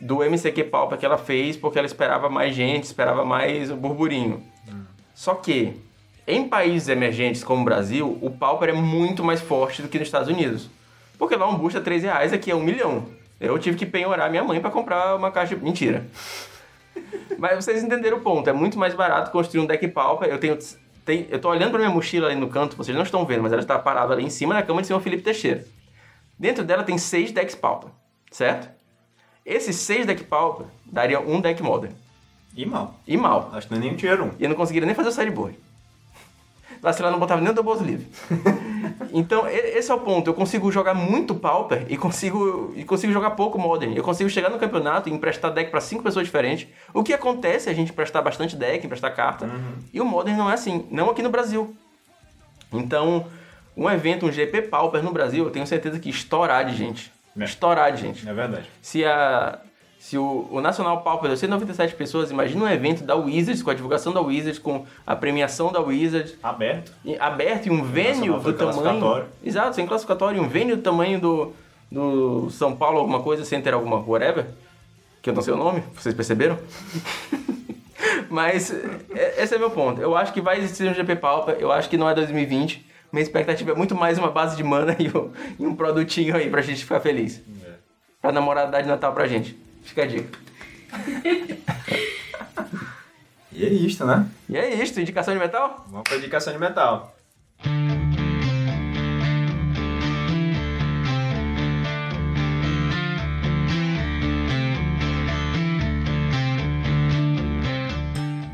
[0.00, 4.42] do MCQ Pauper que ela fez, porque ela esperava mais gente, esperava mais o burburinho.
[5.14, 5.76] Só que,
[6.26, 10.08] em países emergentes como o Brasil, o Pauper é muito mais forte do que nos
[10.08, 10.68] Estados Unidos.
[11.16, 13.06] Porque lá um boost é 3 reais, aqui é um milhão.
[13.40, 15.56] Eu tive que penhorar minha mãe para comprar uma caixa.
[15.56, 16.06] Mentira.
[17.38, 18.48] Mas vocês entenderam o ponto.
[18.48, 20.28] É muito mais barato construir um deck Pauper.
[20.28, 20.56] Eu tenho...
[21.04, 23.52] tem- eu tô olhando pra minha mochila ali no canto, vocês não estão vendo, mas
[23.52, 25.64] ela está parada ali em cima da cama de senhor Felipe Teixeira.
[26.38, 27.90] Dentro dela tem seis decks Pauper,
[28.30, 28.68] certo?
[29.44, 31.92] Esses seis deck Pauper dariam um deck Modern.
[32.56, 32.94] E mal.
[33.06, 33.50] E mal.
[33.52, 34.30] Acho que não é nem um tier 1.
[34.38, 35.58] E eu não conseguiria nem fazer o sideboard.
[36.84, 38.06] Lá, não botava nem o double livre.
[39.10, 40.28] então, esse é o ponto.
[40.28, 43.94] Eu consigo jogar muito Pauper e consigo, e consigo jogar pouco Modern.
[43.96, 46.68] Eu consigo chegar no campeonato e emprestar deck para cinco pessoas diferentes.
[46.92, 49.48] O que acontece é a gente emprestar bastante deck, emprestar carta.
[49.94, 50.86] E o Modern não é assim.
[50.90, 51.74] Não aqui no Brasil.
[52.70, 53.26] Então,
[53.74, 57.10] um evento, um GP Pauper no Brasil, eu tenho certeza que estourar de gente.
[57.38, 57.44] É.
[57.44, 58.28] Estourar de gente.
[58.28, 58.68] É verdade.
[58.82, 59.58] Se, a,
[60.04, 63.74] se o, o Nacional Pauper deu 197 pessoas, imagina um evento da Wizards, com a
[63.74, 66.92] divulgação da Wizards, com a premiação da Wizards, Aberto.
[67.02, 68.74] e aberto e um venue do tamanho...
[68.74, 69.26] classificatório.
[69.42, 71.54] Exato, sem classificatório, um venue do tamanho do,
[71.90, 74.44] do São Paulo alguma coisa, Center alguma whatever,
[75.22, 76.58] que eu não sei o nome, vocês perceberam?
[78.28, 78.74] Mas
[79.14, 80.02] é- esse é meu ponto.
[80.02, 82.86] Eu acho que vai existir um GP Pauper, eu acho que não é 2020.
[83.10, 86.50] Minha expectativa é muito mais uma base de mana e um, e um produtinho aí
[86.50, 87.40] pra gente ficar feliz.
[88.20, 89.64] Pra namorada dar de Natal pra gente.
[89.84, 90.38] Fica a dica.
[93.52, 94.28] E é isto, né?
[94.48, 95.86] E é isso, indicação de metal?
[95.88, 97.14] Vamos pra indicação de metal.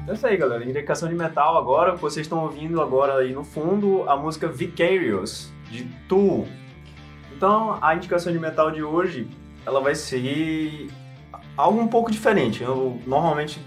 [0.07, 0.65] É isso aí, galera.
[0.65, 1.95] Indicação de metal agora.
[1.95, 6.47] Vocês estão ouvindo agora aí no fundo a música Vicarious, de Tool.
[7.35, 9.27] Então, a indicação de metal de hoje,
[9.65, 10.89] ela vai ser
[11.61, 12.63] algo um pouco diferente.
[12.63, 13.61] Eu normalmente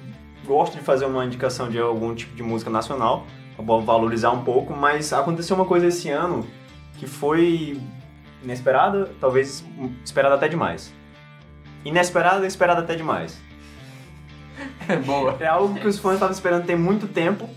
[0.45, 3.25] gosto de fazer uma indicação de algum tipo de música nacional,
[3.55, 6.45] para valorizar um pouco, mas aconteceu uma coisa esse ano
[6.97, 7.79] que foi
[8.43, 9.63] inesperada, talvez
[10.03, 10.93] esperada até demais.
[11.85, 13.39] Inesperada, esperada até demais.
[14.87, 15.35] É boa.
[15.39, 17.49] É algo que os fãs estavam esperando tem muito tempo,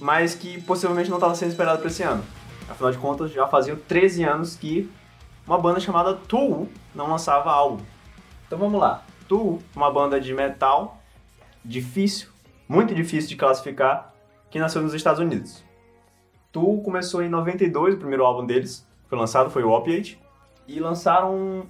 [0.00, 2.24] mas que possivelmente não estava sendo esperado para esse ano.
[2.68, 4.90] Afinal de contas, já faziam 13 anos que
[5.46, 7.84] uma banda chamada Tool não lançava álbum.
[8.46, 9.04] Então vamos lá.
[9.30, 10.98] Tool, uma banda de metal
[11.64, 12.30] difícil,
[12.68, 14.12] muito difícil de classificar,
[14.50, 15.62] que nasceu nos Estados Unidos.
[16.50, 20.20] Tool começou em 92, o primeiro álbum deles foi lançado, foi o Opiate,
[20.66, 21.64] e lançaram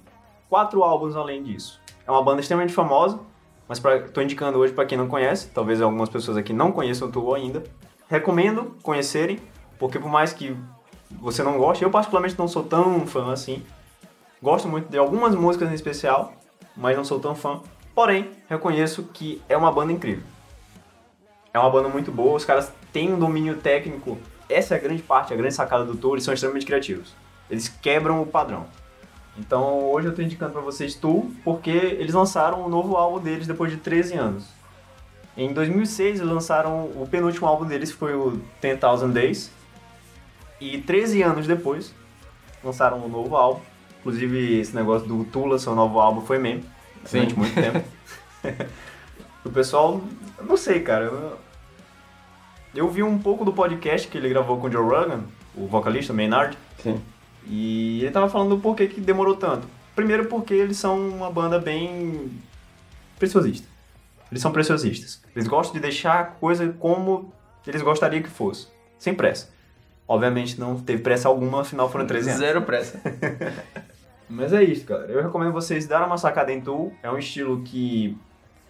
[0.49, 1.79] quatro álbuns além disso.
[2.03, 3.19] É uma banda extremamente famosa,
[3.67, 7.11] mas estou indicando hoje para quem não conhece, talvez algumas pessoas aqui não conheçam o
[7.11, 7.61] Tool ainda.
[8.09, 9.39] Recomendo conhecerem,
[9.77, 10.57] porque por mais que
[11.11, 13.63] você não goste, eu particularmente não sou tão fã assim.
[14.41, 16.40] Gosto muito de algumas músicas em especial,
[16.75, 17.61] mas não sou tão fã.
[17.93, 20.23] Porém, reconheço que é uma banda incrível.
[21.53, 24.17] É uma banda muito boa, os caras têm um domínio técnico.
[24.49, 27.13] Essa é a grande parte, a grande sacada do tour, eles são extremamente criativos.
[27.49, 28.65] Eles quebram o padrão.
[29.37, 33.19] Então hoje eu estou indicando para vocês Tool, porque eles lançaram o um novo álbum
[33.19, 34.45] deles depois de 13 anos.
[35.35, 39.51] Em 2006 eles lançaram o penúltimo álbum deles, foi o 10,000 Days.
[40.59, 41.93] E 13 anos depois
[42.63, 43.61] lançaram um novo álbum.
[44.01, 46.65] Inclusive esse negócio do Tula, seu novo álbum, foi meme.
[47.09, 47.83] Durante muito tempo.
[49.45, 50.01] o pessoal,
[50.37, 51.05] eu não sei, cara.
[51.05, 51.37] Eu,
[52.73, 55.21] eu vi um pouco do podcast que ele gravou com o Joe Rogan,
[55.55, 56.57] o vocalista, Maynard.
[56.79, 56.99] Sim.
[57.47, 59.67] E ele tava falando do porquê que demorou tanto.
[59.95, 62.31] Primeiro porque eles são uma banda bem
[63.19, 63.67] preciosista.
[64.31, 65.21] Eles são preciosistas.
[65.35, 67.31] Eles gostam de deixar a coisa como
[67.67, 69.49] eles gostariam que fosse, sem pressa.
[70.07, 72.39] Obviamente não teve pressa alguma, afinal foram 13 anos.
[72.39, 72.99] Zero pressa.
[74.31, 75.11] Mas é isso, galera.
[75.11, 76.93] Eu recomendo vocês darem uma sacada em Tool.
[77.03, 78.17] É um estilo que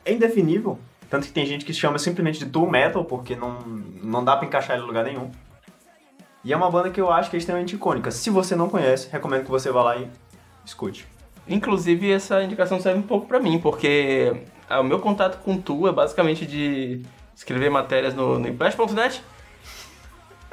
[0.04, 0.80] é indefinível.
[1.08, 3.60] Tanto que tem gente que chama simplesmente de Tool Metal, porque não,
[4.02, 5.30] não dá pra encaixar ele em lugar nenhum.
[6.44, 8.10] E é uma banda que eu acho que é extremamente icônica.
[8.10, 10.08] Se você não conhece, recomendo que você vá lá e
[10.66, 11.06] escute.
[11.48, 14.34] Inclusive, essa indicação serve um pouco para mim, porque
[14.68, 17.04] o meu contato com tu é basicamente de
[17.36, 18.48] escrever matérias no, no.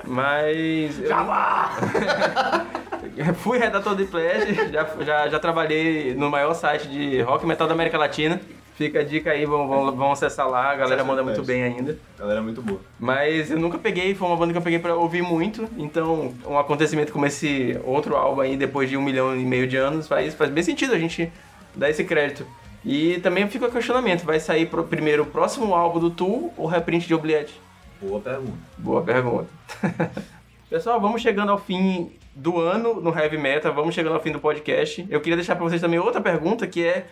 [0.09, 0.97] Mas.
[1.07, 1.73] Jabá!
[3.39, 7.75] Fui redator do Implash, já, já, já trabalhei no maior site de rock metal da
[7.75, 8.41] América Latina.
[8.75, 11.99] Fica a dica aí, vão, vão, vão acessar lá, a galera manda muito bem ainda.
[12.17, 12.81] A galera é muito boa.
[12.99, 16.57] Mas eu nunca peguei, foi uma banda que eu peguei pra ouvir muito, então um
[16.57, 20.33] acontecimento como esse outro álbum aí, depois de um milhão e meio de anos, faz,
[20.35, 21.31] faz bem sentido a gente
[21.75, 22.47] dar esse crédito.
[22.85, 26.69] E também fica o questionamento, vai sair pro, primeiro o próximo álbum do Tool ou
[26.69, 27.61] reprint de Oubliette?
[28.01, 28.59] Boa pergunta.
[28.79, 29.49] Boa pergunta.
[30.71, 34.39] Pessoal, vamos chegando ao fim do ano no Heavy Metal, vamos chegando ao fim do
[34.39, 35.05] podcast.
[35.11, 37.07] Eu queria deixar para vocês também outra pergunta, que é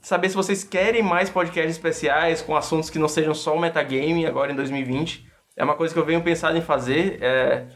[0.00, 4.26] saber se vocês querem mais podcasts especiais com assuntos que não sejam só o metagame
[4.26, 5.24] agora em 2020.
[5.56, 7.18] É uma coisa que eu venho pensando em fazer.
[7.20, 7.66] É...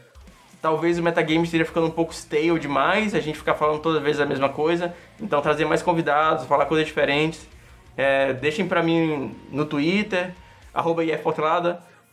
[0.61, 4.19] Talvez o metagame esteja ficando um pouco stale demais, a gente ficar falando toda vez
[4.19, 4.93] a mesma coisa.
[5.21, 7.47] Então trazer mais convidados, falar coisas diferentes.
[7.95, 8.33] É...
[8.33, 10.33] Deixem para mim no Twitter,
[10.73, 11.03] arroba.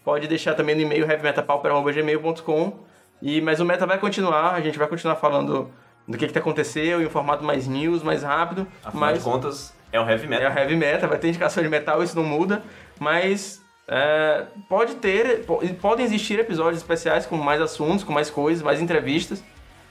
[0.07, 2.79] Pode deixar também no e-mail heavymetapauper.gmail.com.
[3.21, 5.69] E, mas o meta vai continuar, a gente vai continuar falando
[6.07, 8.69] do que, que aconteceu em um formato mais news, mais rápido.
[8.85, 9.19] Afinal mas...
[9.19, 10.47] de contas, é o heavy metal.
[10.47, 12.62] É o heavy metal, vai ter indicação de metal, isso não muda,
[13.01, 15.45] mas é, pode ter,
[15.81, 19.42] podem existir episódios especiais com mais assuntos, com mais coisas, mais entrevistas.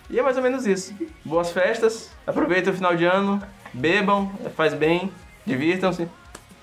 [0.10, 0.96] E é mais ou menos isso.
[1.26, 3.42] Boas festas, aproveitem o final de ano,
[3.74, 5.12] bebam, faz bem,
[5.46, 6.08] divirtam-se,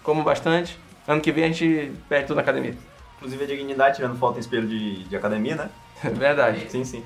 [0.03, 0.79] comam bastante.
[1.07, 2.91] Ano que vem a gente perde tudo na academia.
[3.22, 5.70] Inclusive a dignidade tirando foto em espelho de, de academia, né?
[6.02, 6.66] Verdade.
[6.68, 7.04] Sim, sim.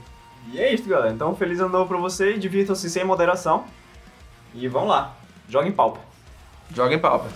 [0.51, 1.13] E é isso, galera.
[1.13, 3.67] Então, feliz ano novo pra vocês, divirtam-se sem moderação.
[4.55, 5.15] E vamos lá,
[5.47, 6.01] joguem palpa.
[6.73, 7.29] Joguem palpa.